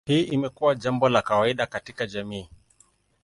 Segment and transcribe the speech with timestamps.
[0.05, 2.47] Hii imekuwa jambo la kawaida katika jamii.